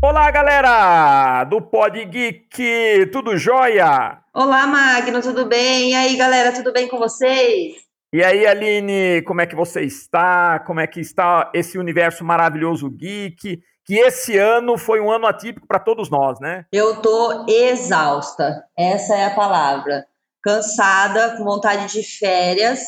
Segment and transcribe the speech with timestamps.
[0.00, 4.18] Olá, galera do Pod Geek, tudo jóia?
[4.32, 5.90] Olá, Magno, tudo bem?
[5.90, 7.74] E aí, galera, tudo bem com vocês?
[8.12, 10.60] E aí, Aline, como é que você está?
[10.60, 13.60] Como é que está esse universo maravilhoso geek?
[13.84, 16.64] Que esse ano foi um ano atípico para todos nós, né?
[16.72, 20.06] Eu tô exausta, essa é a palavra.
[20.42, 22.80] Cansada, com vontade de férias,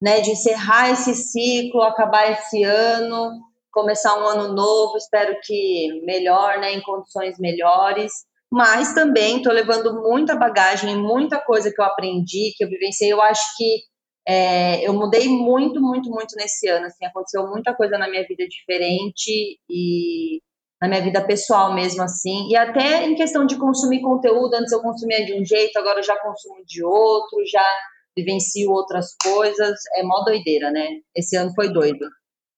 [0.00, 0.20] né?
[0.20, 3.40] De encerrar esse ciclo, acabar esse ano
[3.72, 8.12] começar um ano novo, espero que melhor, né, em condições melhores.
[8.52, 13.12] Mas também estou levando muita bagagem, muita coisa que eu aprendi, que eu vivenciei.
[13.12, 13.82] Eu acho que
[14.26, 16.86] é, eu mudei muito, muito, muito nesse ano.
[16.86, 20.40] Assim, aconteceu muita coisa na minha vida diferente e
[20.80, 22.48] na minha vida pessoal mesmo assim.
[22.48, 26.04] E até em questão de consumir conteúdo, antes eu consumia de um jeito, agora eu
[26.04, 27.64] já consumo de outro, já
[28.16, 29.78] vivencio outras coisas.
[29.96, 30.86] É mó doideira, né?
[31.14, 32.06] Esse ano foi doido.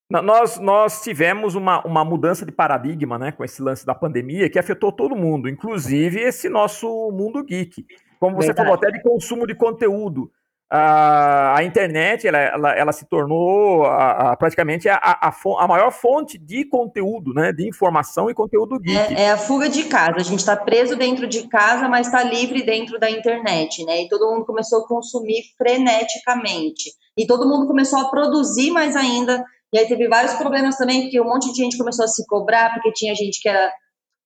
[0.08, 4.58] Nós, nós tivemos uma, uma mudança de paradigma né, com esse lance da pandemia que
[4.58, 7.86] afetou todo mundo, inclusive esse nosso mundo geek.
[8.20, 8.68] Como você Verdade.
[8.68, 10.30] falou, até de consumo de conteúdo.
[10.74, 15.32] A, a internet ela, ela, ela, se tornou a, a, praticamente a,
[15.68, 19.14] maior fonte de conteúdo, né, de informação e conteúdo geek.
[19.14, 20.16] É, é a fuga de casa.
[20.16, 24.02] A gente está preso dentro de casa, mas está livre dentro da internet, né?
[24.02, 26.90] E todo mundo começou a consumir freneticamente.
[27.18, 31.18] E todo mundo começou a produzir mais ainda e aí teve vários problemas também, porque
[31.18, 33.72] um monte de gente começou a se cobrar, porque tinha gente que era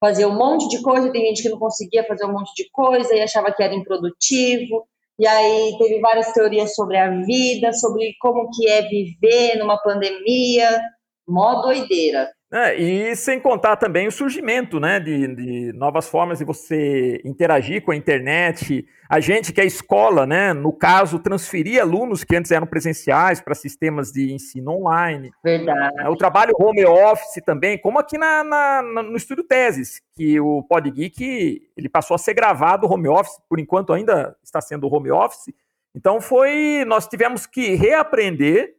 [0.01, 3.15] fazer um monte de coisa, tem gente que não conseguia fazer um monte de coisa
[3.15, 4.87] e achava que era improdutivo.
[5.19, 10.81] E aí teve várias teorias sobre a vida, sobre como que é viver numa pandemia,
[11.27, 12.31] mó doideira.
[12.53, 17.83] É, e sem contar também o surgimento né, de, de, novas formas de você interagir
[17.83, 18.87] com a internet.
[19.09, 23.55] A gente que é escola, né, no caso, transferir alunos que antes eram presenciais para
[23.55, 25.33] sistemas de ensino online.
[25.43, 26.01] Verdade.
[26.01, 30.63] É, o trabalho home office também, como aqui na, na, no Estúdio Teses, que o
[30.63, 35.53] PodGeek ele passou a ser gravado home office, por enquanto ainda está sendo home office.
[35.97, 38.77] Então foi, nós tivemos que reaprender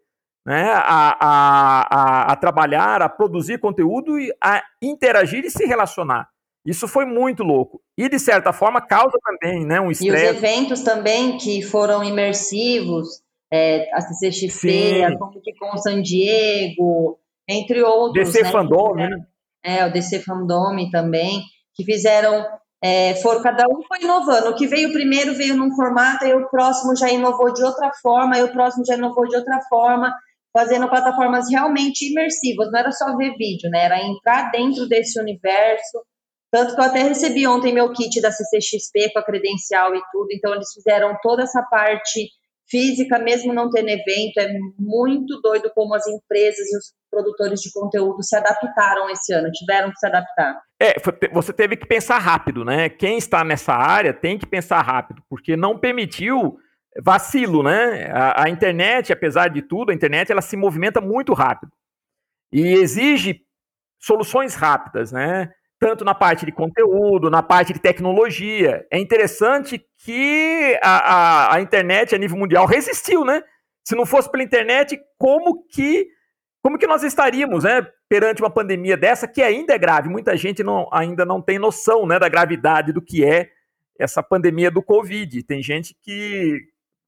[0.47, 6.29] né, a, a, a, trabalhar, a produzir conteúdo e a interagir e se relacionar.
[6.65, 7.81] Isso foi muito louco.
[7.97, 10.25] E, de certa forma, causa também né, um estresse.
[10.25, 13.21] E os eventos também que foram imersivos,
[13.51, 15.03] é, a CCXP, Sim.
[15.03, 18.31] a Comic Con San Diego, entre outros.
[18.31, 19.09] DC né, Fandom, né?
[19.61, 21.41] É, o DC Fandom também,
[21.75, 22.45] que fizeram
[22.81, 24.49] é, foram, cada um foi inovando.
[24.49, 28.35] O que veio primeiro veio num formato, aí o próximo já inovou de outra forma,
[28.35, 30.13] aí o próximo já inovou de outra forma
[30.57, 33.85] fazendo plataformas realmente imersivas, não era só ver vídeo, né?
[33.85, 36.03] Era entrar dentro desse universo.
[36.51, 40.29] Tanto que eu até recebi ontem meu kit da CCXP com a credencial e tudo,
[40.31, 42.29] então eles fizeram toda essa parte
[42.67, 47.71] física, mesmo não tendo evento, é muito doido como as empresas e os produtores de
[47.71, 50.59] conteúdo se adaptaram esse ano, tiveram que se adaptar.
[50.81, 50.95] É,
[51.31, 52.89] você teve que pensar rápido, né?
[52.89, 56.57] Quem está nessa área tem que pensar rápido, porque não permitiu
[57.03, 58.09] vacilo, né?
[58.11, 61.71] A, a, internet, apesar de tudo, a internet ela se movimenta muito rápido
[62.51, 63.41] e exige
[63.99, 65.51] soluções rápidas, né?
[65.79, 68.85] Tanto na parte de conteúdo, na parte de tecnologia.
[68.91, 70.97] É interessante que a,
[71.51, 73.43] a, a internet a nível mundial resistiu, né?
[73.83, 76.07] Se não fosse pela internet, como que
[76.61, 80.09] como que nós estaríamos, né, perante uma pandemia dessa que ainda é grave?
[80.09, 83.49] Muita gente não, ainda não tem noção, né, da gravidade do que é
[83.97, 85.43] essa pandemia do Covid.
[85.43, 86.59] Tem gente que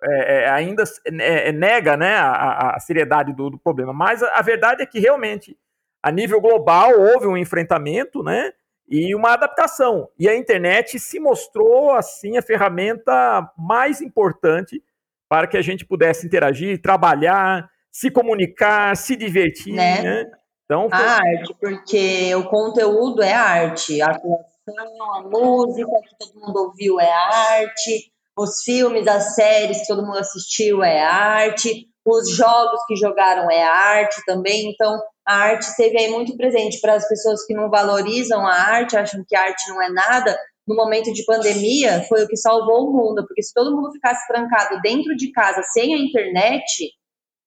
[0.02, 3.94] é, é, ainda é, é, nega né, a, a seriedade do, do, problema.
[3.94, 5.58] Mas a, a, verdade é que realmente,
[6.02, 8.54] a nível global, houve um enfrentamento né,
[8.88, 10.10] e uma adaptação.
[10.18, 14.82] E a internet se mostrou assim a ferramenta mais importante
[15.28, 19.74] para que a gente pudesse interagir, trabalhar, se comunicar, se divertir.
[19.74, 20.02] Né?
[20.02, 20.32] né?
[20.64, 20.98] Então, foi...
[20.98, 27.00] A arte, porque o conteúdo é arte, a atuação, a música que todo mundo ouviu
[27.00, 32.96] é arte os filmes, as séries que todo mundo assistiu é arte, os jogos que
[32.96, 34.72] jogaram é arte também.
[34.72, 34.98] Então,
[35.28, 39.26] a arte esteve aí muito presente para as pessoas que não valorizam a arte, acham
[39.28, 40.40] que a arte não é nada.
[40.66, 44.26] No momento de pandemia, foi o que salvou o mundo, porque se todo mundo ficasse
[44.26, 46.94] trancado dentro de casa sem a internet,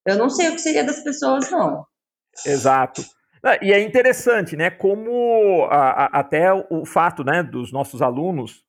[0.07, 1.87] eu não sei o que seria das pessoas, não.
[2.45, 3.03] Exato.
[3.63, 4.71] E é interessante, né?
[4.71, 8.63] Como a, a, até o fato né, dos nossos alunos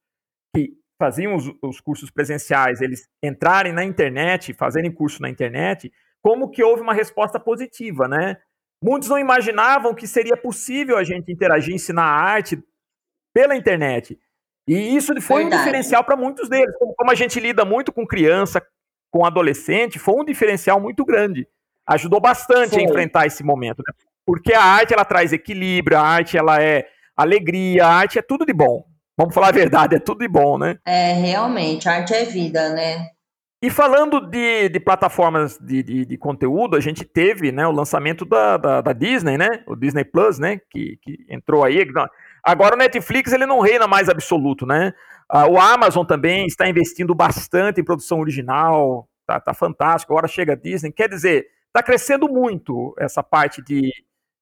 [0.55, 5.91] que faziam os, os, cursos presenciais, eles entrarem na internet, fazerem curso na internet,
[6.21, 8.37] como que houve uma resposta positiva, né?
[8.81, 12.61] Muitos não imaginavam que seria possível a gente interagir, ensinar arte
[13.33, 14.19] pela internet.
[14.67, 15.61] E isso foi Verdade.
[15.61, 16.73] um diferencial para muitos deles.
[16.77, 18.65] Como, a gente lida muito com criança,
[19.11, 21.47] com adolescente foi um diferencial muito grande.
[21.87, 22.81] Ajudou bastante foi.
[22.81, 23.93] a enfrentar esse momento, né?
[24.25, 28.45] Porque a arte ela traz equilíbrio, a arte ela é alegria, a arte é tudo
[28.45, 28.85] de bom.
[29.17, 30.77] Vamos falar a verdade, é tudo de bom, né?
[30.85, 33.09] É, realmente, arte é vida, né?
[33.63, 38.25] E falando de, de plataformas de, de, de, conteúdo, a gente teve né, o lançamento
[38.25, 39.63] da, da, da, Disney, né?
[39.65, 40.59] O Disney Plus, né?
[40.69, 41.87] Que, que entrou aí.
[42.43, 44.93] Agora o Netflix ele não reina mais absoluto, né?
[45.29, 50.11] Ah, o Amazon também está investindo bastante em produção original, tá, tá fantástico.
[50.11, 50.91] Agora chega a Disney.
[50.91, 53.89] Quer dizer, está crescendo muito essa parte de,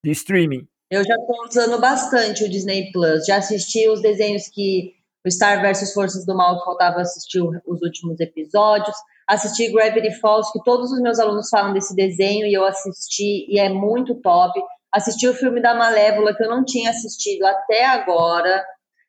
[0.04, 0.68] de streaming.
[0.92, 3.26] Eu já estou usando bastante o Disney Plus.
[3.26, 4.92] Já assisti os desenhos que
[5.26, 8.96] o Star vs Forças do Mal, que faltava assistir os últimos episódios.
[9.26, 13.58] Assisti Gravity Falls, que todos os meus alunos falam desse desenho e eu assisti e
[13.58, 14.62] é muito top.
[14.92, 18.62] Assisti o filme da Malévola, que eu não tinha assistido até agora.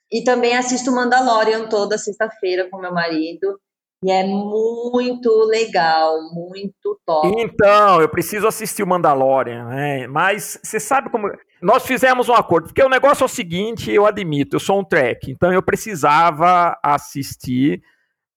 [0.08, 3.58] E também assisto Mandalorian toda sexta-feira com meu marido.
[4.04, 7.28] E é muito legal, muito top.
[7.38, 10.08] Então, eu preciso assistir o Mandalorian, né?
[10.08, 11.30] Mas você sabe como.
[11.60, 14.84] Nós fizemos um acordo, porque o negócio é o seguinte, eu admito, eu sou um
[14.84, 17.80] track, então eu precisava assistir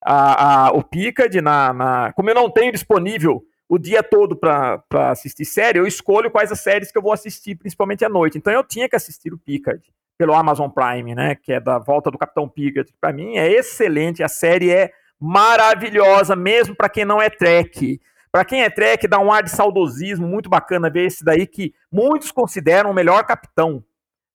[0.05, 2.13] a, a, o Picard na, na.
[2.13, 6.59] Como eu não tenho disponível o dia todo para assistir série, eu escolho quais as
[6.59, 8.37] séries que eu vou assistir, principalmente à noite.
[8.37, 9.81] Então eu tinha que assistir o Picard
[10.15, 11.33] pelo Amazon Prime, né?
[11.33, 12.93] Que é da volta do Capitão Picard.
[13.01, 17.99] Para mim é excelente, a série é maravilhosa, mesmo para quem não é Trek.
[18.31, 21.73] Para quem é Trek, dá um ar de saudosismo muito bacana ver esse daí que
[21.91, 23.83] muitos consideram o melhor capitão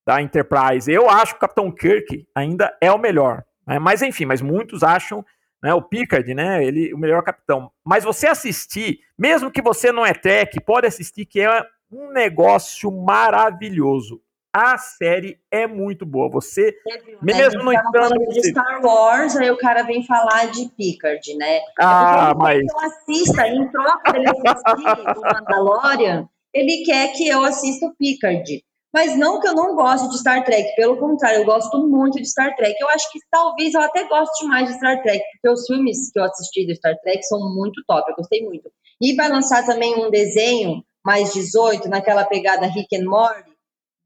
[0.05, 0.91] da Enterprise.
[0.91, 3.43] Eu acho que o Capitão Kirk ainda é o melhor.
[3.67, 3.77] Né?
[3.79, 5.23] Mas enfim, mas muitos acham
[5.61, 7.71] né, o Picard, né, ele o melhor capitão.
[7.85, 12.91] Mas você assistir, mesmo que você não é Trek, pode assistir que é um negócio
[12.91, 14.21] maravilhoso
[14.53, 16.29] a série é muito boa.
[16.29, 18.15] Você, é, mesmo no entanto.
[18.29, 21.57] de Star Wars, aí o cara vem falar de Picard, né?
[21.57, 22.61] É ah, é mas.
[22.61, 24.37] eu assista, em troca dele assistir
[25.17, 28.63] o Mandalorian, ele quer que eu assista o Picard.
[28.93, 32.29] Mas não que eu não goste de Star Trek, pelo contrário, eu gosto muito de
[32.29, 32.75] Star Trek.
[32.77, 36.19] Eu acho que talvez eu até goste mais de Star Trek, porque os filmes que
[36.19, 38.69] eu assisti de Star Trek são muito top, eu gostei muito.
[39.01, 43.50] E vai lançar também um desenho mais 18, naquela pegada Rick and Morty,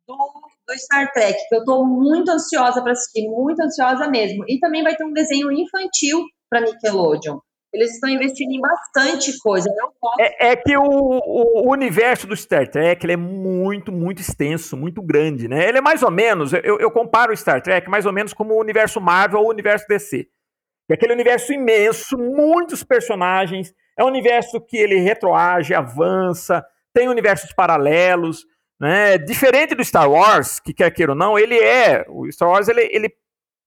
[0.08, 0.16] do,
[0.68, 4.44] do Star Trek, que eu estou muito ansiosa para assistir, muito ansiosa mesmo.
[4.48, 7.40] E também vai ter um desenho infantil para Nickelodeon.
[7.74, 9.70] Eles estão investindo em bastante coisa.
[10.18, 15.50] É, é, que o, o, universo do Star Trek é muito, muito extenso, muito grande,
[15.50, 15.68] né?
[15.68, 18.54] Ele é mais ou menos, eu, eu comparo o Star Trek mais ou menos como
[18.54, 20.26] o universo Marvel ou o universo DC.
[20.90, 26.64] É aquele universo imenso, muitos personagens, é um universo que ele retroage, avança,
[26.94, 28.46] tem universos paralelos,
[28.80, 29.18] né?
[29.18, 32.06] Diferente do Star Wars, que quer queira ou não, ele é.
[32.10, 33.14] O Star Wars ele, ele,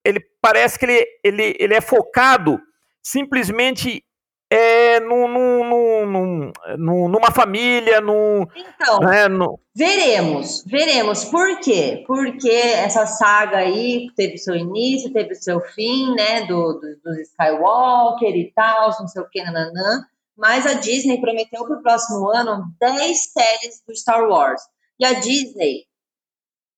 [0.05, 2.61] ele parece que ele, ele, ele é focado
[3.03, 4.05] simplesmente
[4.51, 8.47] é, num, num, num, numa família, num.
[8.57, 9.61] Então, né, no...
[9.75, 11.25] veremos, veremos.
[11.27, 12.03] Por quê?
[12.07, 16.47] Porque essa saga aí teve seu início, teve seu fim, né?
[16.47, 20.07] Do, do, do Skywalker e tal, não sei o que, nananã.
[20.37, 24.63] Mas a Disney prometeu para o próximo ano 10 séries do Star Wars.
[24.99, 25.87] E a Disney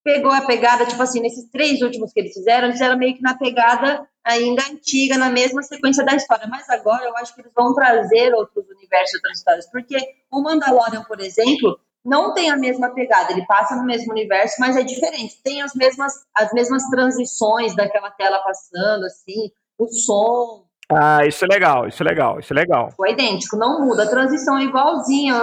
[0.03, 3.23] pegou a pegada, tipo assim, nesses três últimos que eles fizeram, eles eram meio que
[3.23, 6.47] na pegada ainda antiga, na mesma sequência da história.
[6.49, 9.71] Mas agora eu acho que eles vão trazer outros universos, outras histórias.
[9.71, 9.97] Porque
[10.31, 13.33] o Mandalorian, por exemplo, não tem a mesma pegada.
[13.33, 15.43] Ele passa no mesmo universo, mas é diferente.
[15.43, 21.49] Tem as mesmas, as mesmas transições daquela tela passando, assim, o som, ah, isso é
[21.49, 22.91] legal, isso é legal, isso é legal.
[22.97, 24.03] Foi idêntico, não muda.
[24.03, 25.35] A transição é igualzinha,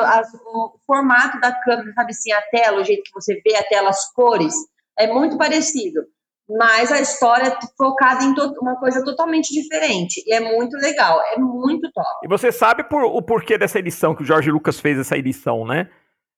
[0.45, 3.89] o formato da câmera, sabe assim, a tela, o jeito que você vê a tela,
[3.89, 4.53] as cores,
[4.97, 6.01] é muito parecido.
[6.49, 10.23] Mas a história é focada em uma coisa totalmente diferente.
[10.25, 12.07] E é muito legal, é muito top.
[12.23, 15.65] E você sabe por, o porquê dessa edição, que o Jorge Lucas fez essa edição,
[15.65, 15.89] né?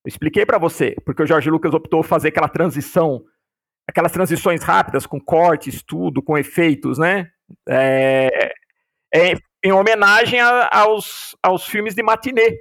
[0.03, 3.23] Eu expliquei para você, porque o Jorge Lucas optou fazer aquela transição,
[3.87, 7.27] aquelas transições rápidas, com cortes, tudo, com efeitos, né?
[7.67, 8.51] É,
[9.13, 12.59] é, em homenagem a, aos, aos filmes de matinê.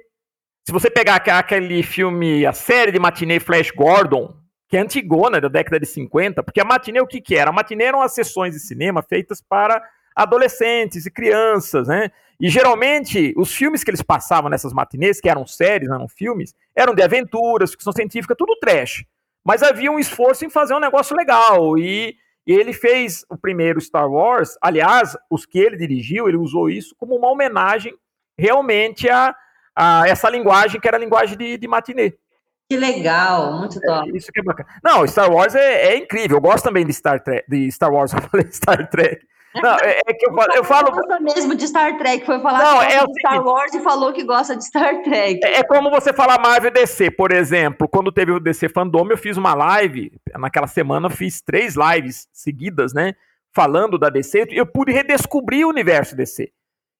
[0.65, 4.35] Se você pegar aquele filme, a série de matinê Flash Gordon,
[4.67, 7.49] que é antigona, da década de 50, porque a matinê o que, que era?
[7.49, 9.81] A matinê eram as sessões de cinema feitas para
[10.15, 12.11] adolescentes e crianças, né?
[12.39, 16.53] E geralmente os filmes que eles passavam nessas matinês, que eram séries, não eram filmes,
[16.75, 19.03] eram de aventuras, ficção científica, tudo trash.
[19.43, 22.15] Mas havia um esforço em fazer um negócio legal e
[22.49, 26.95] e ele fez o primeiro Star Wars, aliás, os que ele dirigiu, ele usou isso
[26.97, 27.93] como uma homenagem
[28.35, 29.35] realmente a,
[29.75, 32.17] a essa linguagem que era a linguagem de, de matinê.
[32.67, 34.09] Que legal, muito é, top.
[34.09, 34.67] É, isso que é bacana.
[34.83, 36.37] Não, Star Wars é, é, incrível.
[36.37, 39.23] Eu gosto também de Star Trek, de Star Wars, eu falei Star Trek.
[39.55, 40.91] Não, é, é que eu, falo, eu falo.
[40.91, 44.13] gosta mesmo de Star Trek, foi falar não, que é de Star Wars e falou
[44.13, 45.39] que gosta de Star Trek.
[45.43, 47.87] É, é como você falar Marvel DC, por exemplo.
[47.87, 50.11] Quando teve o DC Fandom, eu fiz uma live.
[50.37, 53.13] Naquela semana eu fiz três lives seguidas, né?
[53.51, 56.51] Falando da DC, eu pude redescobrir o universo DC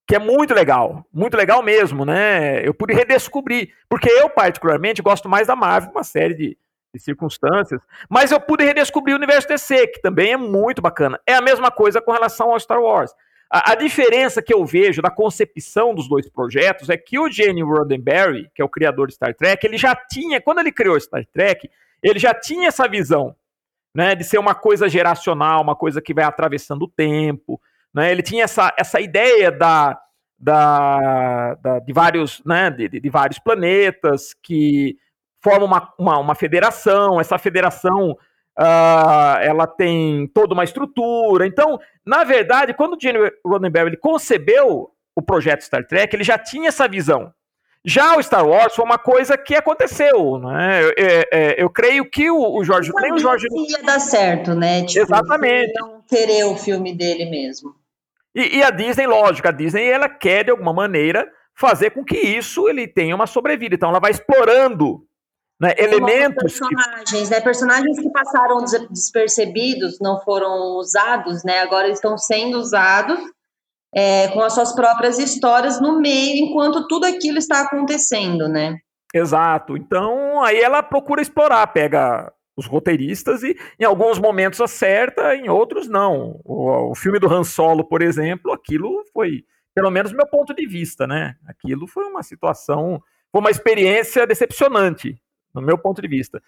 [0.10, 2.68] que é muito legal, muito legal mesmo, né?
[2.68, 6.58] Eu pude redescobrir, porque eu particularmente gosto mais da Marvel, uma série de,
[6.98, 7.80] circunstâncias,
[8.10, 11.20] mas eu pude redescobrir o universo DC, que também é muito bacana.
[11.28, 13.14] É a mesma coisa com relação ao Star Wars.
[13.52, 17.62] A, a diferença que eu vejo da concepção dos dois projetos é que o Gene
[17.62, 21.26] Roddenberry, que é o criador de Star Trek, ele já tinha, quando ele criou Star
[21.26, 21.70] Trek,
[22.02, 23.36] ele já tinha essa visão,
[23.94, 27.60] né, de ser uma coisa geracional, uma coisa que vai atravessando o tempo,
[27.94, 28.12] né?
[28.12, 30.00] Ele tinha essa, essa ideia da,
[30.38, 34.98] da, da de, vários, né, de, de, vários planetas que
[35.42, 37.20] formam uma, uma, uma federação.
[37.20, 38.12] Essa federação
[38.60, 41.46] uh, ela tem toda uma estrutura.
[41.48, 46.70] Então, na verdade, quando o Gene Roddenberry concebeu o projeto Star Trek, ele já tinha
[46.70, 47.34] essa visão.
[47.86, 50.84] Já o Star Wars foi uma coisa que aconteceu, né?
[50.84, 52.92] Eu, eu, eu creio que o, o Jorge.
[52.94, 53.48] Nem o Jorge.
[53.52, 54.84] ia dar certo, né?
[54.84, 55.74] Tipo, Exatamente.
[55.80, 57.74] Não querer o filme dele mesmo.
[58.36, 62.18] E, e, a Disney, lógico, a Disney ela quer de alguma maneira fazer com que
[62.18, 63.76] isso ele tenha uma sobrevida.
[63.76, 65.06] Então ela vai explorando
[65.60, 66.58] né, elementos.
[66.60, 67.36] Personagens, que...
[67.36, 67.42] né?
[67.42, 71.60] Personagens que passaram despercebidos, não foram usados, né?
[71.60, 73.20] Agora estão sendo usados
[73.94, 78.78] é, com as suas próprias histórias no meio, enquanto tudo aquilo está acontecendo, né?
[79.14, 79.76] Exato.
[79.76, 85.88] Então aí ela procura explorar, pega os roteiristas e em alguns momentos acerta, em outros
[85.88, 86.40] não.
[86.44, 90.54] O, o, filme do Han Solo, por exemplo, aquilo foi, pelo menos do meu ponto
[90.54, 91.36] de vista, né?
[91.48, 93.02] Aquilo foi uma situação,
[93.32, 95.18] foi uma experiência decepcionante,
[95.54, 96.42] no meu ponto de vista.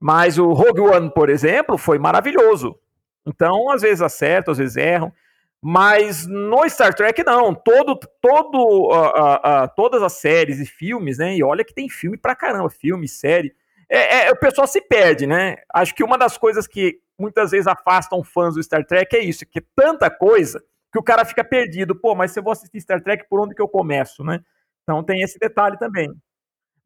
[0.00, 2.78] Mas o Rogue One, por exemplo, foi maravilhoso.
[3.26, 5.12] Então, às vezes acertam, às vezes erram.
[5.60, 7.54] Mas no Star Trek, não.
[7.54, 11.36] Todo, todo, uh, uh, uh, todas as séries e filmes, né?
[11.36, 13.54] E olha que tem filme pra caramba, filme, série
[13.88, 15.56] é, é, o pessoal se perde, né?
[15.72, 19.46] Acho que uma das coisas que muitas vezes afastam fãs do Star Trek é isso,
[19.46, 21.96] que é tanta coisa que o cara fica perdido.
[21.96, 24.40] Pô, mas se eu vou assistir Star Trek, por onde que eu começo, né?
[24.82, 26.12] Então tem esse detalhe também.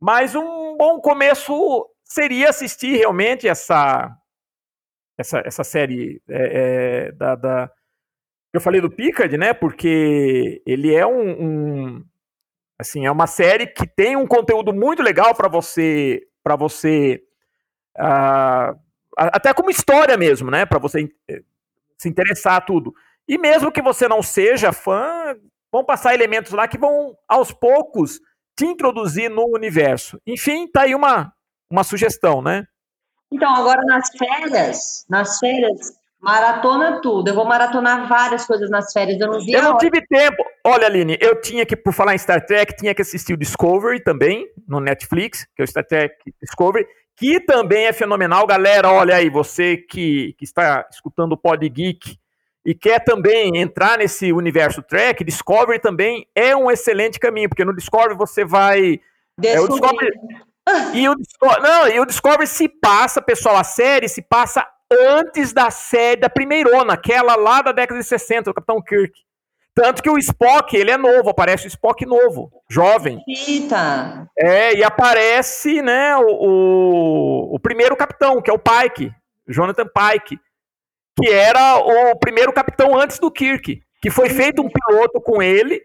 [0.00, 4.16] Mas um bom começo seria assistir realmente essa
[5.18, 7.70] essa, essa série é, é, da, da,
[8.52, 9.52] eu falei do Picard, né?
[9.52, 12.04] Porque ele é um, um
[12.78, 17.22] assim é uma série que tem um conteúdo muito legal para você para você.
[17.96, 18.78] Uh,
[19.16, 20.66] até como história mesmo, né?
[20.66, 21.42] Para você eh,
[21.98, 22.94] se interessar a tudo.
[23.28, 25.36] E mesmo que você não seja fã,
[25.70, 28.20] vão passar elementos lá que vão, aos poucos,
[28.56, 30.20] te introduzir no universo.
[30.26, 31.32] Enfim, tá aí uma,
[31.70, 32.64] uma sugestão, né?
[33.32, 35.92] Então, agora nas férias, nas férias,
[36.22, 37.28] Maratona tudo.
[37.28, 39.20] Eu vou maratonar várias coisas nas férias.
[39.20, 39.52] Eu não vi.
[39.52, 40.44] Eu não tive tempo.
[40.64, 44.00] Olha, Aline, eu tinha que, por falar em Star Trek, tinha que assistir o Discovery
[44.00, 48.46] também, no Netflix, que é o Star Trek Discovery, que também é fenomenal.
[48.46, 52.16] Galera, olha aí, você que, que está escutando o Pod Geek
[52.64, 57.74] e quer também entrar nesse universo Trek, Discovery também é um excelente caminho, porque no
[57.74, 59.00] Discovery você vai.
[59.42, 60.12] É, o Discovery.
[60.94, 61.14] e o,
[61.60, 66.30] não, e o Discovery se passa, pessoal, a série se passa antes da série da
[66.30, 69.12] primeirona, aquela lá da década de 60, do Capitão Kirk.
[69.74, 73.22] Tanto que o Spock, ele é novo, aparece o Spock novo, jovem.
[73.26, 74.28] Eita!
[74.38, 79.10] É, e aparece, né, o, o, o primeiro capitão, que é o Pike,
[79.48, 80.38] Jonathan Pike,
[81.16, 85.80] que era o primeiro capitão antes do Kirk, que foi feito um piloto com ele,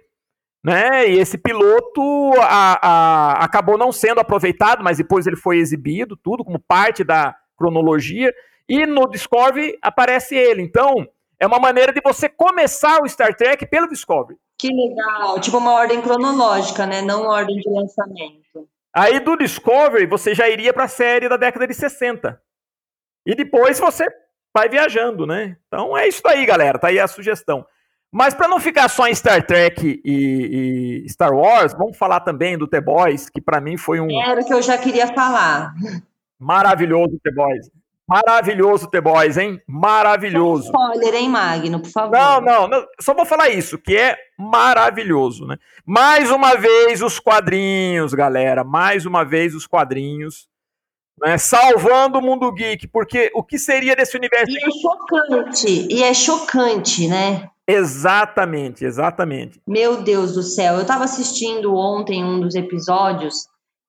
[0.64, 6.18] né, e esse piloto a, a, acabou não sendo aproveitado, mas depois ele foi exibido,
[6.18, 8.34] tudo como parte da cronologia,
[8.68, 10.62] e no Discovery aparece ele.
[10.62, 11.08] Então,
[11.40, 14.38] é uma maneira de você começar o Star Trek pelo Discovery.
[14.58, 17.02] Que legal, tipo uma ordem cronológica, né?
[17.02, 18.68] Não ordem de lançamento.
[18.94, 22.42] Aí do Discovery você já iria para a série da década de 60.
[23.26, 24.08] E depois você
[24.58, 25.56] vai viajando, né?
[25.68, 26.80] Então é isso aí, galera.
[26.80, 27.64] Tá aí a sugestão.
[28.12, 32.58] Mas para não ficar só em Star Trek e, e, Star Wars, vamos falar também
[32.58, 34.08] do The Boys, que para mim foi um.
[34.24, 35.74] Era o que eu já queria falar.
[36.40, 37.70] Maravilhoso The Boys.
[38.08, 39.62] Maravilhoso The Boys, hein?
[39.68, 40.72] Maravilhoso.
[40.72, 42.18] Spoiler, hein, Magno, por favor.
[42.18, 45.58] Não, não, não, só vou falar isso, que é maravilhoso, né?
[45.86, 48.64] Mais uma vez os quadrinhos, galera.
[48.64, 50.48] Mais uma vez os quadrinhos.
[51.20, 51.38] Né?
[51.38, 54.52] Salvando o mundo geek, porque o que seria desse universo?
[54.52, 57.50] E é chocante, e é chocante, né?
[57.68, 59.60] Exatamente, exatamente.
[59.68, 63.48] Meu Deus do céu, eu tava assistindo ontem um dos episódios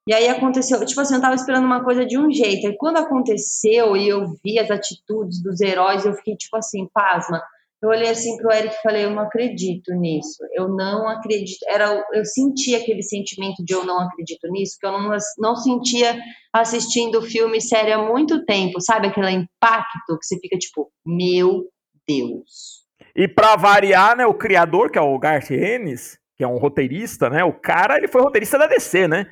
[0.08, 2.66] e aí aconteceu, tipo assim, eu tava esperando uma coisa de um jeito.
[2.66, 7.42] E quando aconteceu e eu vi as atitudes dos heróis, eu fiquei tipo assim, pasma.
[7.80, 10.38] Eu olhei assim pro Eric e falei, eu não acredito nisso.
[10.52, 11.61] Eu não acredito.
[11.68, 16.18] Era, eu sentia aquele sentimento de eu não acredito nisso, que eu não, não sentia
[16.52, 19.06] assistindo filme série há muito tempo, sabe?
[19.06, 21.66] Aquele impacto que você fica tipo, meu
[22.06, 22.85] Deus.
[23.14, 27.30] E para variar, né, o criador, que é o Garth Ennis, que é um roteirista,
[27.30, 27.44] né?
[27.44, 29.26] O cara, ele foi roteirista da DC, né?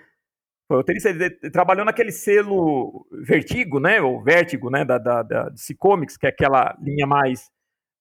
[0.68, 4.00] Foi roteirista, ele trabalhou naquele selo Vertigo, né?
[4.00, 4.84] O Vértigo, né?
[4.84, 7.48] Da, da, da DC Comics, que é aquela linha mais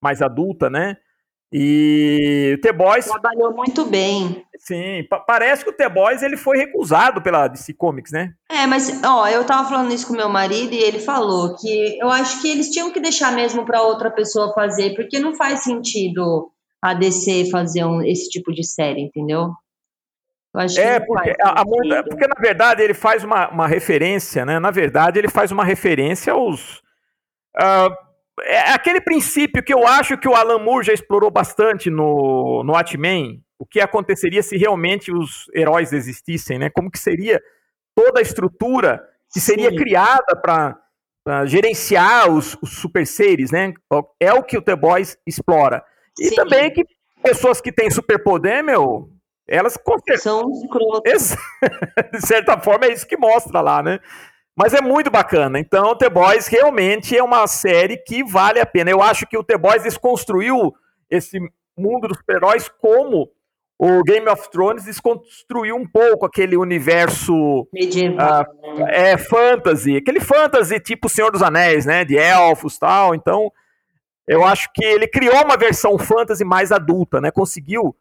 [0.06, 0.98] mais adulta, né?
[1.52, 4.44] E o The Boys trabalhou muito bem.
[4.58, 8.34] Sim, parece que o The Boys ele foi recusado pela DC Comics, né?
[8.52, 12.10] É, mas ó, eu tava falando isso com meu marido e ele falou que eu
[12.10, 16.52] acho que eles tinham que deixar mesmo para outra pessoa fazer, porque não faz sentido
[16.84, 19.52] a DC fazer um, esse tipo de série, entendeu?
[20.78, 21.66] é, porque, a, a,
[22.04, 24.60] porque na verdade ele faz uma, uma referência, né?
[24.60, 26.78] Na verdade, ele faz uma referência aos.
[27.58, 28.05] Uh,
[28.42, 32.74] é aquele princípio que eu acho que o Alan Moore já explorou bastante no, no
[32.74, 36.70] Watchmen, o que aconteceria se realmente os heróis existissem, né?
[36.70, 37.42] Como que seria
[37.96, 39.02] toda a estrutura
[39.32, 39.78] que seria Sim.
[39.78, 43.74] criada para gerenciar os, os, super seres, né?
[44.20, 45.84] É o que o The Boys explora.
[46.20, 46.36] E Sim.
[46.36, 46.86] também que
[47.24, 49.10] pessoas que têm superpoder, meu,
[49.48, 49.78] elas
[50.18, 51.36] são escrotas.
[52.12, 54.00] De certa forma é isso que mostra lá, né?
[54.56, 55.60] Mas é muito bacana.
[55.60, 58.90] Então, The Boys realmente é uma série que vale a pena.
[58.90, 60.74] Eu acho que o The Boys desconstruiu
[61.10, 61.40] esse
[61.78, 63.30] mundo dos super-heróis como
[63.78, 70.80] o Game of Thrones desconstruiu um pouco aquele universo medieval, uh, é fantasy, aquele fantasy
[70.80, 73.14] tipo Senhor dos Anéis, né, de elfos, tal.
[73.14, 73.52] Então,
[74.26, 77.30] eu acho que ele criou uma versão fantasy mais adulta, né?
[77.32, 77.96] Conseguiu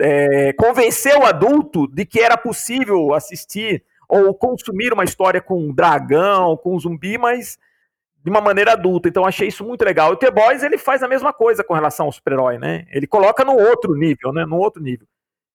[0.00, 5.74] é, convencer o adulto de que era possível assistir ou consumir uma história com um
[5.74, 7.58] dragão, com um zumbi, mas
[8.24, 9.08] de uma maneira adulta.
[9.08, 10.12] Então achei isso muito legal.
[10.12, 12.86] O The Boys ele faz a mesma coisa com relação ao super-herói, né?
[12.90, 14.44] Ele coloca no outro nível, né?
[14.46, 15.06] No outro nível.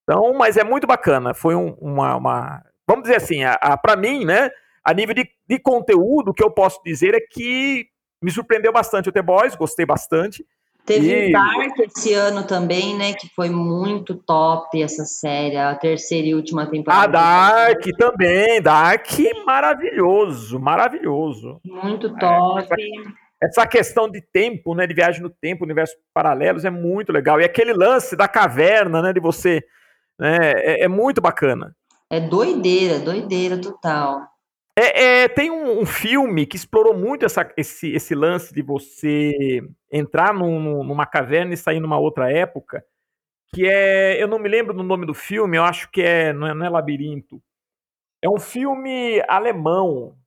[0.04, 1.34] Então, mas é muito bacana.
[1.34, 4.50] Foi um, uma, uma, vamos dizer assim, a, a para mim, né?
[4.84, 7.88] A nível de, de conteúdo, o que eu posso dizer é que
[8.22, 10.46] me surpreendeu bastante o The Boys, gostei bastante.
[10.86, 11.32] Teve e...
[11.32, 13.14] Dark esse ano também, né?
[13.14, 17.04] Que foi muito top essa série, a terceira e última temporada.
[17.04, 19.08] A Dark também, Dark
[19.46, 21.62] maravilhoso, maravilhoso.
[21.66, 22.60] Muito top.
[22.60, 24.86] É, essa, essa, questão de tempo, né?
[24.86, 27.40] De viagem no tempo, universos paralelos, é muito legal.
[27.40, 29.14] E aquele lance da caverna, né?
[29.14, 29.64] De você.
[30.20, 31.74] Né, é, é muito bacana.
[32.10, 34.33] É doideira, doideira total.
[34.76, 39.62] É, é, tem um, um, filme que explorou muito essa, esse, esse, lance de você
[39.92, 42.84] entrar num, numa caverna e sair numa outra época,
[43.54, 46.48] que é, eu não me lembro do nome do filme, eu acho que é não,
[46.48, 47.42] é, não é Labirinto.
[48.20, 50.18] É um filme alemão,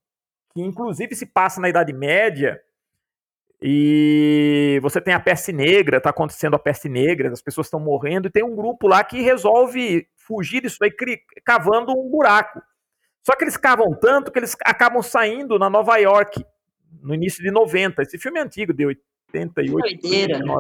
[0.54, 2.62] que inclusive se passa na Idade Média,
[3.60, 8.28] e você tem a peste negra, está acontecendo a peste negra, as pessoas estão morrendo,
[8.28, 10.92] e tem um grupo lá que resolve fugir disso aí,
[11.44, 12.62] cavando um buraco.
[13.26, 16.46] Só que eles cavam tanto que eles acabam saindo na Nova York,
[17.02, 18.00] no início de 90.
[18.02, 20.00] Esse filme é antigo, de 88.
[20.00, 20.54] Doideira, né?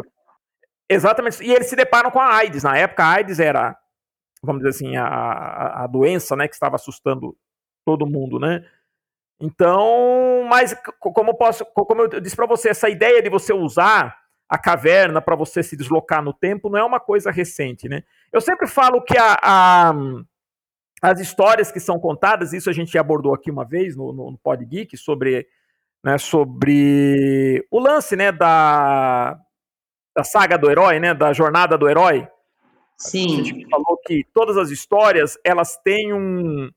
[0.88, 1.44] Exatamente.
[1.44, 2.64] E eles se deparam com a AIDS.
[2.64, 3.78] Na época, a AIDS era,
[4.42, 7.36] vamos dizer assim, a, a doença né, que estava assustando
[7.84, 8.68] todo mundo, né?
[9.38, 14.58] Então, mas como, posso, como eu disse para você, essa ideia de você usar a
[14.58, 18.02] caverna para você se deslocar no tempo não é uma coisa recente, né?
[18.32, 19.94] Eu sempre falo que a, a
[21.02, 24.38] as histórias que são contadas, isso a gente abordou aqui uma vez no, no, no
[24.38, 25.46] Pod Geek, sobre,
[26.04, 29.38] né, sobre o lance né, da,
[30.14, 32.26] da saga do herói, né, da jornada do herói.
[32.98, 33.40] Sim.
[33.40, 36.70] A gente falou que todas as histórias, elas têm um...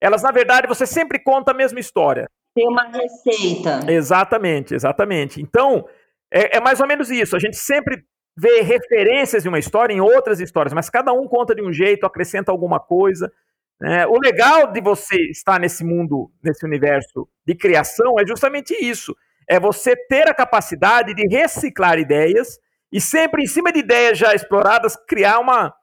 [0.00, 2.28] Elas, na verdade, você sempre conta a mesma história.
[2.54, 3.80] Tem uma receita.
[3.90, 5.40] Exatamente, exatamente.
[5.40, 5.86] Então,
[6.32, 7.36] é, é mais ou menos isso.
[7.36, 8.02] A gente sempre
[8.36, 12.06] vê referências de uma história em outras histórias, mas cada um conta de um jeito,
[12.06, 13.30] acrescenta alguma coisa.
[13.82, 19.16] É, o legal de você estar nesse mundo, nesse universo de criação, é justamente isso.
[19.48, 22.58] É você ter a capacidade de reciclar ideias
[22.92, 25.74] e sempre, em cima de ideias já exploradas, criar uma,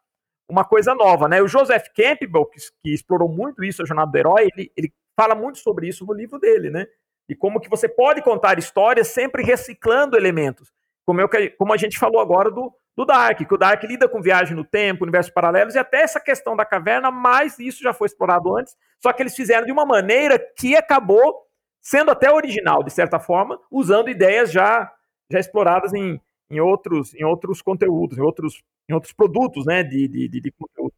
[0.47, 1.27] uma coisa nova.
[1.27, 1.41] Né?
[1.41, 5.33] O Joseph Campbell, que, que explorou muito isso, a Jornada do Herói, ele, ele fala
[5.33, 6.86] muito sobre isso no livro dele, né?
[7.27, 10.71] E como que você pode contar histórias sempre reciclando elementos.
[11.05, 14.19] Como, eu, como a gente falou agora do, do Dark, que o Dark lida com
[14.19, 18.07] viagem no tempo, universos paralelos e até essa questão da caverna, mas isso já foi
[18.07, 21.45] explorado antes, só que eles fizeram de uma maneira que acabou
[21.79, 24.91] sendo até original, de certa forma, usando ideias já,
[25.31, 30.07] já exploradas em, em, outros, em outros conteúdos, em outros, em outros produtos né, de,
[30.07, 30.93] de, de, de conteúdo.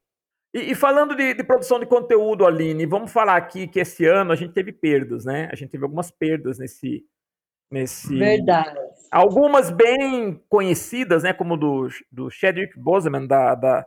[0.53, 4.31] E, e falando de, de, produção de conteúdo, Aline, vamos falar aqui que esse ano
[4.31, 5.49] a gente teve perdas, né?
[5.51, 7.05] A gente teve algumas perdas nesse,
[7.71, 8.17] Nesse...
[8.17, 8.77] Verdade.
[9.11, 11.33] Algumas bem conhecidas, né?
[11.33, 13.85] Como do, do Chadwick Boseman, da, da,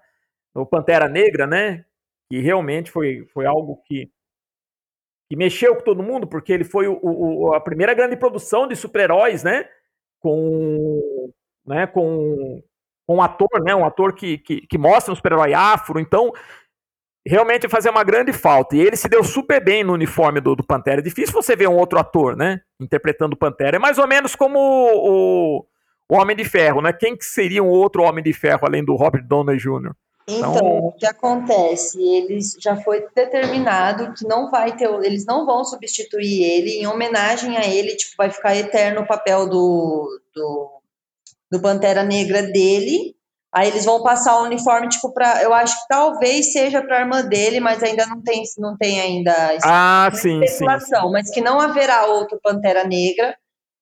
[0.54, 1.84] do Pantera Negra, né?
[2.28, 4.10] Que realmente foi, foi algo que,
[5.28, 8.74] que mexeu com todo mundo, porque ele foi o, o a primeira grande produção de
[8.74, 9.68] super-heróis, né?
[10.20, 11.32] Com,
[11.66, 12.62] né, com,
[13.06, 13.74] com um ator, né?
[13.74, 16.00] Um ator que, que, que mostra um super-herói afro.
[16.00, 16.32] Então,
[17.26, 18.76] realmente fazer uma grande falta.
[18.76, 21.00] E ele se deu super bem no uniforme do, do Pantera.
[21.00, 22.60] É difícil você ver um outro ator, né?
[22.80, 23.76] Interpretando o Pantera.
[23.76, 25.66] É mais ou menos como o,
[26.08, 26.92] o Homem de Ferro, né?
[26.92, 29.92] Quem que seria um outro Homem de Ferro além do Robert Downey Jr.?
[30.28, 32.00] Então, então, o que acontece?
[32.00, 37.56] Eles já foi determinado que não vai ter, eles não vão substituir ele em homenagem
[37.56, 40.80] a ele, tipo, vai ficar eterno o papel do, do,
[41.50, 43.16] do Pantera Negra dele,
[43.54, 45.42] Aí eles vão passar o uniforme, tipo, para.
[45.42, 48.98] Eu acho que talvez seja para a irmã dele, mas ainda não tem, não tem
[48.98, 51.06] ainda ah, sim, especulação.
[51.06, 51.12] Sim.
[51.12, 53.36] Mas que não haverá outro Pantera Negra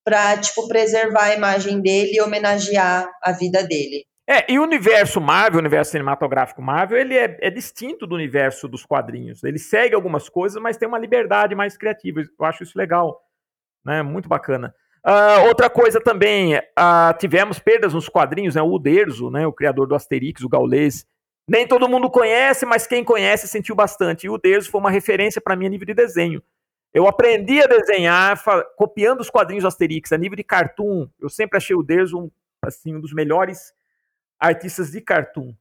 [0.05, 4.05] para, tipo, preservar a imagem dele e homenagear a vida dele.
[4.29, 8.67] É, e o universo Marvel, o universo cinematográfico Marvel, ele é, é distinto do universo
[8.67, 9.45] dos quadrinhos.
[9.45, 12.21] Ele segue algumas coisas, mas tem uma liberdade mais criativa.
[12.21, 13.21] Eu acho isso legal,
[13.85, 14.03] né?
[14.03, 14.75] Muito bacana.
[15.07, 18.63] Uh, outra coisa também, uh, tivemos perdas nos quadrinhos, né?
[18.63, 19.47] O Uderzo, né?
[19.47, 21.07] O criador do Asterix, o gaulês.
[21.49, 24.25] Nem todo mundo conhece, mas quem conhece sentiu bastante.
[24.25, 26.43] E o Uderzo foi uma referência para mim a nível de desenho.
[26.93, 28.41] Eu aprendi a desenhar
[28.77, 31.09] copiando os quadrinhos do Asterix, a nível de cartoon.
[31.19, 32.31] Eu sempre achei o Uderzo um,
[32.63, 33.73] assim, um dos melhores
[34.39, 35.55] artistas de cartoon.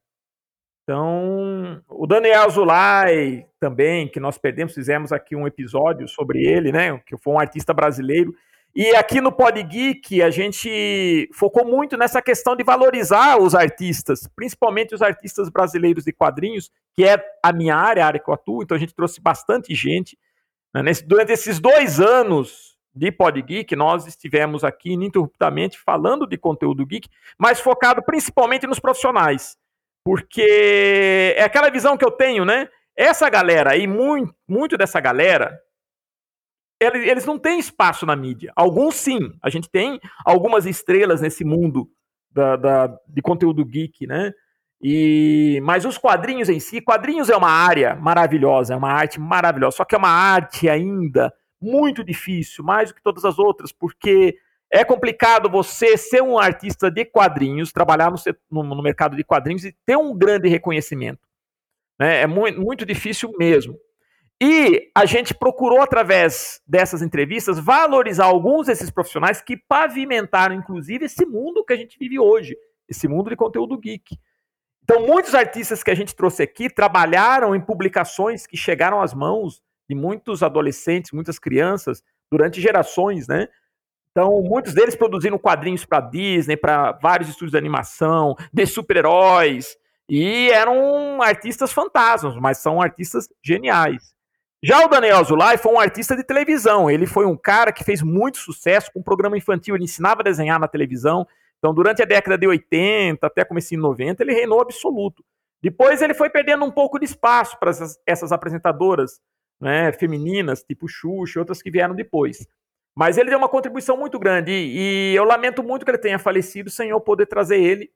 [0.83, 6.97] Então, o Daniel Zulay também, que nós perdemos, fizemos aqui um episódio sobre ele, né?
[7.05, 8.33] Que foi um artista brasileiro
[8.75, 14.27] e aqui no Pod Geek a gente focou muito nessa questão de valorizar os artistas,
[14.35, 18.33] principalmente os artistas brasileiros de quadrinhos, que é a minha área, a área que eu
[18.33, 20.17] atuo, então a gente trouxe bastante gente.
[20.73, 20.83] Né?
[20.83, 26.85] Nesse, durante esses dois anos de Pod Geek, nós estivemos aqui ininterruptamente falando de conteúdo
[26.85, 29.57] geek, mas focado principalmente nos profissionais.
[30.03, 32.67] Porque é aquela visão que eu tenho, né?
[32.95, 35.59] Essa galera e muito, muito dessa galera
[36.79, 38.53] eles não têm espaço na mídia.
[38.55, 39.33] Alguns sim.
[39.41, 41.89] A gente tem algumas estrelas nesse mundo
[42.31, 44.31] da, da, de conteúdo geek, né?
[44.81, 49.77] E, mas os quadrinhos em si, quadrinhos é uma área maravilhosa, é uma arte maravilhosa,
[49.77, 54.37] só que é uma arte ainda muito difícil, mais do que todas as outras, porque
[54.71, 59.65] é complicado você ser um artista de quadrinhos, trabalhar no, no, no mercado de quadrinhos
[59.65, 61.27] e ter um grande reconhecimento.
[61.99, 62.21] Né?
[62.21, 63.77] É muito, muito difícil mesmo.
[64.41, 71.25] E a gente procurou, através dessas entrevistas, valorizar alguns desses profissionais que pavimentaram, inclusive, esse
[71.25, 74.17] mundo que a gente vive hoje, esse mundo de conteúdo geek.
[74.83, 79.61] Então, muitos artistas que a gente trouxe aqui trabalharam em publicações que chegaram às mãos
[79.89, 83.47] de muitos adolescentes, muitas crianças, durante gerações, né?
[84.11, 90.49] Então, muitos deles produziram quadrinhos para Disney, para vários estúdios de animação, de super-heróis, e
[90.49, 94.17] eram artistas fantasmas, mas são artistas geniais.
[94.61, 96.89] Já o Daniel Zulay foi um artista de televisão.
[96.89, 99.75] Ele foi um cara que fez muito sucesso com um programa infantil.
[99.75, 101.25] Ele ensinava a desenhar na televisão.
[101.57, 105.23] Então, durante a década de 80 até comecinho de 90, ele reinou absoluto.
[105.61, 109.21] Depois ele foi perdendo um pouco de espaço para essas, essas apresentadoras
[109.59, 112.47] né, femininas, tipo Xuxa e outras que vieram depois.
[112.95, 116.19] Mas ele deu uma contribuição muito grande e, e eu lamento muito que ele tenha
[116.19, 117.91] falecido sem eu poder trazer ele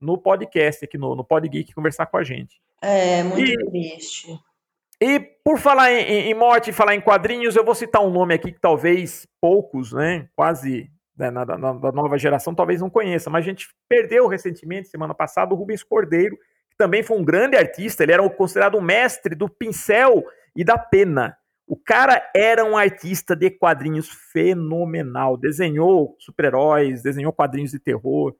[0.00, 2.60] no podcast aqui no, no Pod Geek conversar com a gente.
[2.82, 4.38] É, muito e, triste.
[5.00, 8.52] E por falar em, em morte, falar em quadrinhos, eu vou citar um nome aqui
[8.52, 13.44] que talvez poucos, né, quase né, na, na, da nova geração, talvez não conheça, mas
[13.44, 16.36] a gente perdeu recentemente, semana passada, o Rubens Cordeiro,
[16.70, 20.78] que também foi um grande artista, ele era considerado um mestre do pincel e da
[20.78, 21.36] pena.
[21.66, 28.34] O cara era um artista de quadrinhos fenomenal, desenhou super-heróis, desenhou quadrinhos de terror.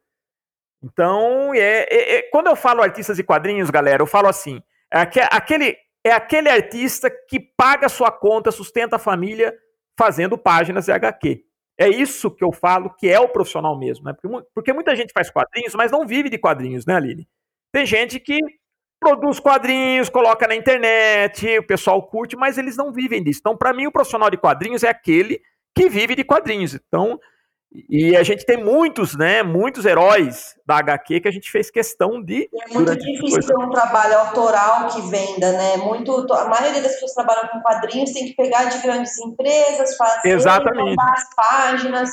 [0.83, 5.01] Então, é, é, é, quando eu falo artistas de quadrinhos, galera, eu falo assim, é
[5.33, 9.53] aquele é aquele artista que paga sua conta, sustenta a família
[9.99, 11.45] fazendo páginas de HQ.
[11.79, 14.13] É isso que eu falo que é o profissional mesmo, né?
[14.13, 17.29] Porque, porque muita gente faz quadrinhos, mas não vive de quadrinhos, né, Aline?
[17.73, 18.39] Tem gente que
[19.01, 23.41] produz quadrinhos, coloca na internet, o pessoal curte, mas eles não vivem disso.
[23.41, 25.41] Então, para mim, o profissional de quadrinhos é aquele
[25.75, 26.75] que vive de quadrinhos.
[26.75, 27.19] Então,
[27.89, 29.43] e a gente tem muitos, né?
[29.43, 32.49] Muitos heróis da HQ que a gente fez questão de.
[32.69, 35.77] É muito difícil ter um trabalho autoral que venda, né?
[35.77, 39.97] Muito, a maioria das pessoas que trabalham com quadrinhos tem que pegar de grandes empresas,
[39.97, 40.97] fazer Exatamente.
[41.01, 42.11] as páginas,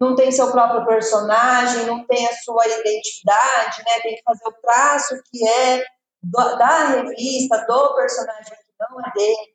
[0.00, 4.00] não tem seu próprio personagem, não tem a sua identidade, né?
[4.02, 5.84] Tem que fazer o traço que é
[6.22, 9.54] do, da revista, do personagem que não é dele.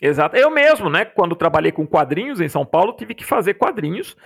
[0.00, 0.36] Exato.
[0.36, 1.04] Eu mesmo, né?
[1.04, 4.16] Quando trabalhei com quadrinhos em São Paulo, tive que fazer quadrinhos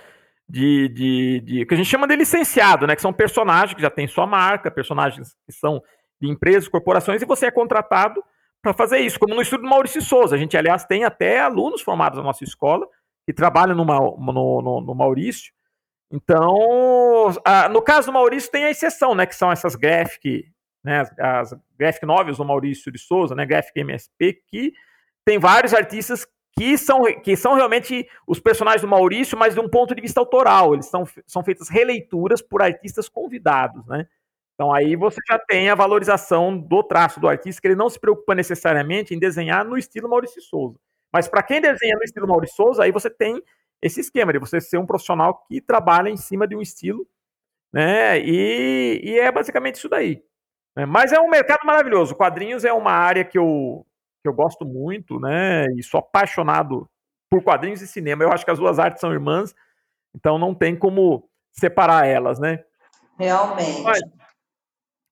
[0.47, 2.95] de, de, de, que a gente chama de licenciado, né?
[2.95, 5.81] Que são personagens que já têm sua marca, personagens que são
[6.21, 8.23] de empresas, corporações, e você é contratado
[8.61, 10.35] para fazer isso, como no estudo do Maurício Souza.
[10.35, 12.87] A gente, aliás, tem até alunos formados na nossa escola
[13.25, 15.51] que trabalham no, no, no, no Maurício.
[16.11, 19.25] Então, a, no caso do Maurício, tem a exceção, né?
[19.25, 20.45] Que são essas graphic,
[20.83, 21.01] né?
[21.01, 23.45] As, as graphic novels do Maurício de Souza, né?
[23.45, 24.73] Graphic MSP, que
[25.25, 26.25] tem vários artistas
[26.57, 30.19] que são, que são realmente os personagens do Maurício, mas de um ponto de vista
[30.19, 30.73] autoral.
[30.73, 34.07] Eles são, são feitas releituras por artistas convidados, né?
[34.53, 37.99] Então aí você já tem a valorização do traço do artista, que ele não se
[37.99, 40.79] preocupa necessariamente em desenhar no estilo Maurício Souza.
[41.11, 43.41] Mas para quem desenha no estilo Maurício Souza, aí você tem
[43.81, 47.05] esse esquema de você ser um profissional que trabalha em cima de um estilo,
[47.73, 48.19] né?
[48.19, 50.23] E, e é basicamente isso daí.
[50.75, 50.85] Né?
[50.85, 52.15] Mas é um mercado maravilhoso.
[52.15, 53.85] Quadrinhos é uma área que eu,
[54.23, 55.65] que eu gosto muito, né?
[55.77, 56.89] E sou apaixonado
[57.29, 58.23] por quadrinhos e cinema.
[58.23, 59.53] Eu acho que as duas artes são irmãs,
[60.15, 62.63] então não tem como separar elas, né?
[63.19, 63.81] Realmente.
[63.81, 64.01] Mas,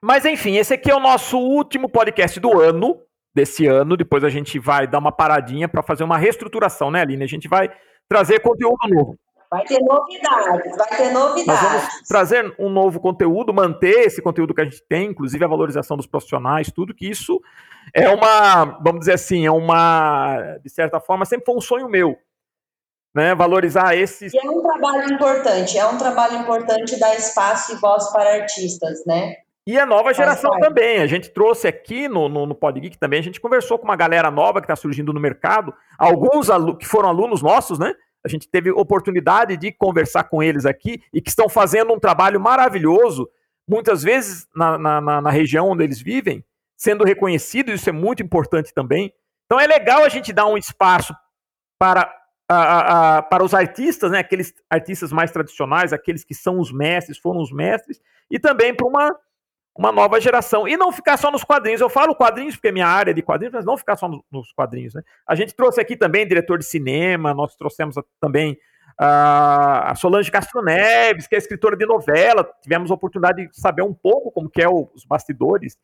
[0.04, 3.00] mas enfim, esse aqui é o nosso último podcast do ano,
[3.36, 3.98] desse ano.
[3.98, 7.24] Depois a gente vai dar uma paradinha para fazer uma reestruturação, né, Aline?
[7.24, 7.70] A gente vai
[8.08, 9.18] trazer conteúdo novo.
[9.52, 11.46] Vai ter novidades, vai ter novidades.
[11.46, 15.48] Nós vamos trazer um novo conteúdo, manter esse conteúdo que a gente tem, inclusive a
[15.48, 17.42] valorização dos profissionais, tudo que isso
[17.94, 22.18] é uma, vamos dizer assim, é uma, de certa forma, sempre foi um sonho meu.
[23.14, 24.34] Né, valorizar esses.
[24.34, 29.06] E é um trabalho importante, é um trabalho importante dar espaço e voz para artistas,
[29.06, 29.36] né?
[29.68, 31.00] E a nova geração também.
[31.00, 34.32] A gente trouxe aqui no, no, no PodGeek também, a gente conversou com uma galera
[34.32, 36.48] nova que está surgindo no mercado, alguns
[36.80, 37.94] que foram alunos nossos, né?
[38.24, 42.40] A gente teve oportunidade de conversar com eles aqui e que estão fazendo um trabalho
[42.40, 43.30] maravilhoso,
[43.68, 46.44] muitas vezes na, na, na região onde eles vivem,
[46.78, 49.14] sendo reconhecidos, isso é muito importante também.
[49.46, 51.16] Então é legal a gente dar um espaço
[51.80, 52.14] para,
[52.48, 57.18] a, a, para os artistas, né, aqueles artistas mais tradicionais, aqueles que são os mestres,
[57.18, 59.16] foram os mestres, e também para uma,
[59.78, 60.68] uma nova geração.
[60.68, 61.82] E não ficar só nos quadrinhos.
[61.82, 64.94] Eu falo quadrinhos porque é minha área de quadrinhos, mas não ficar só nos quadrinhos.
[64.94, 65.02] Né?
[65.28, 68.58] A gente trouxe aqui também diretor de cinema, nós trouxemos também
[68.98, 72.48] a Solange Castro Neves, que é escritora de novela.
[72.62, 75.78] Tivemos a oportunidade de saber um pouco como que é os bastidores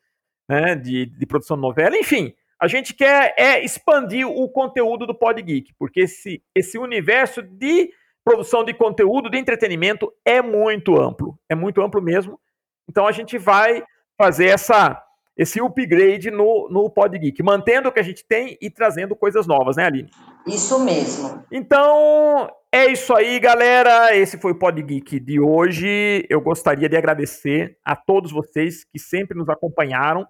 [0.47, 1.97] né, de, de produção de novela.
[1.97, 7.41] Enfim, a gente quer é expandir o conteúdo do Pod Geek, porque esse, esse universo
[7.41, 7.89] de
[8.23, 11.39] produção de conteúdo, de entretenimento, é muito amplo.
[11.49, 12.39] É muito amplo mesmo.
[12.87, 13.83] Então a gente vai
[14.17, 15.01] fazer essa,
[15.35, 19.45] esse upgrade no, no Pod Geek, mantendo o que a gente tem e trazendo coisas
[19.45, 20.09] novas, né, Aline?
[20.45, 21.43] Isso mesmo.
[21.51, 24.15] Então, é isso aí, galera.
[24.15, 26.25] Esse foi o Pod Geek de hoje.
[26.29, 30.25] Eu gostaria de agradecer a todos vocês que sempre nos acompanharam.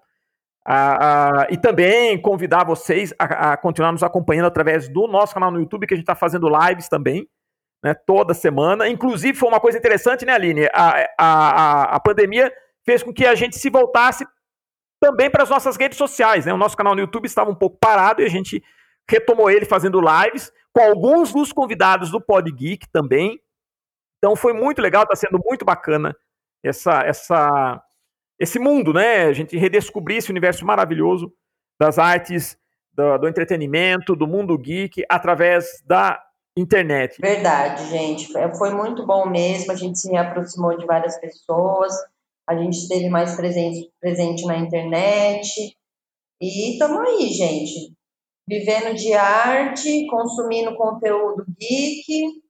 [1.48, 5.86] e também convidar vocês a, a, continuar nos acompanhando através do nosso canal no YouTube,
[5.86, 7.26] que a gente está fazendo lives também
[7.82, 8.88] né, toda semana.
[8.88, 10.66] Inclusive, foi uma coisa interessante, né, Aline?
[10.72, 12.52] A, a, a pandemia
[12.84, 14.26] fez com que a gente se voltasse
[15.00, 16.46] também para as nossas redes sociais.
[16.46, 16.52] Né?
[16.52, 18.62] O nosso canal no YouTube estava um pouco parado e a gente
[19.08, 23.40] retomou ele fazendo lives com alguns dos convidados do Pod Geek também.
[24.18, 26.14] Então foi muito legal, está sendo muito bacana
[26.62, 27.82] essa, essa,
[28.38, 29.26] esse mundo, né?
[29.26, 31.32] A gente redescobrir esse universo maravilhoso
[31.80, 32.58] das artes,
[32.92, 36.20] do, do entretenimento, do mundo geek, através da
[36.60, 37.20] internet.
[37.20, 38.32] Verdade, gente.
[38.56, 39.72] Foi muito bom mesmo.
[39.72, 41.92] A gente se aproximou de várias pessoas.
[42.48, 45.76] A gente esteve mais presente, presente na internet.
[46.40, 47.92] E estamos aí, gente.
[48.48, 52.42] Vivendo de arte, consumindo conteúdo geek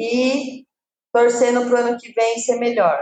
[0.00, 0.64] e
[1.12, 3.00] torcendo para o ano que vem ser melhor.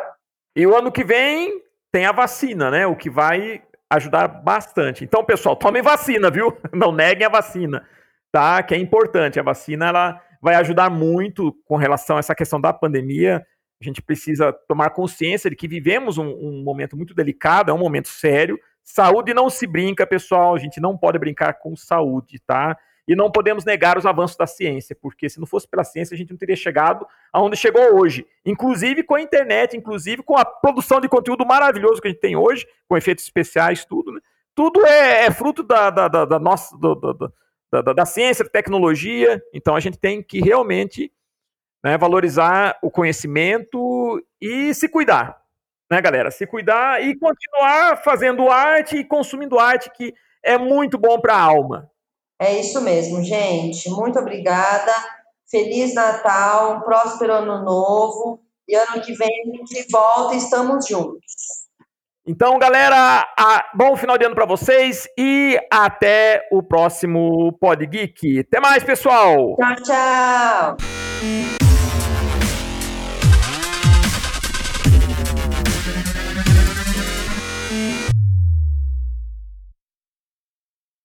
[0.56, 2.86] E o ano que vem tem a vacina, né?
[2.86, 5.04] O que vai ajudar bastante.
[5.04, 6.56] Então, pessoal, tomem vacina, viu?
[6.72, 7.86] Não neguem a vacina
[8.32, 8.62] tá?
[8.62, 9.38] Que é importante.
[9.38, 13.46] A vacina ela vai ajudar muito com relação a essa questão da pandemia.
[13.80, 17.78] A gente precisa tomar consciência de que vivemos um, um momento muito delicado, é um
[17.78, 18.58] momento sério.
[18.82, 20.54] Saúde não se brinca, pessoal.
[20.54, 22.76] A gente não pode brincar com saúde, tá?
[23.06, 26.18] E não podemos negar os avanços da ciência, porque se não fosse pela ciência, a
[26.18, 28.24] gente não teria chegado aonde chegou hoje.
[28.46, 32.36] Inclusive com a internet, inclusive com a produção de conteúdo maravilhoso que a gente tem
[32.36, 34.20] hoje, com efeitos especiais, tudo, né?
[34.54, 37.32] Tudo é, é fruto da, da, da, da nossa, do, do,
[37.72, 39.42] da, da, da ciência, da tecnologia.
[39.54, 41.10] Então a gente tem que realmente
[41.82, 45.42] né, valorizar o conhecimento e se cuidar,
[45.90, 46.30] né, galera?
[46.30, 51.40] Se cuidar e continuar fazendo arte e consumindo arte, que é muito bom para a
[51.40, 51.90] alma.
[52.38, 53.88] É isso mesmo, gente.
[53.88, 54.92] Muito obrigada.
[55.48, 58.40] Feliz Natal, próspero ano novo.
[58.68, 61.61] E ano que vem gente volta estamos juntos.
[62.24, 68.38] Então, galera, a, bom final de ano para vocês e até o próximo Pod Geek.
[68.40, 69.56] Até mais, pessoal.
[69.56, 71.61] Tchau, tchau.